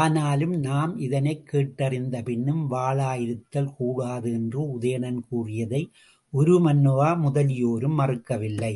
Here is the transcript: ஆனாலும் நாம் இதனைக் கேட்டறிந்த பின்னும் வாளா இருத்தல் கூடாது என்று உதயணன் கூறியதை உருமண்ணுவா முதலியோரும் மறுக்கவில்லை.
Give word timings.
ஆனாலும் 0.00 0.52
நாம் 0.58 0.98
இதனைக் 0.98 1.50
கேட்டறிந்த 1.52 2.22
பின்னும் 2.22 2.70
வாளா 2.70 3.20
இருத்தல் 3.20 3.74
கூடாது 3.74 4.32
என்று 4.32 4.78
உதயணன் 4.78 5.20
கூறியதை 5.28 5.92
உருமண்ணுவா 6.32 7.10
முதலியோரும் 7.24 7.98
மறுக்கவில்லை. 7.98 8.74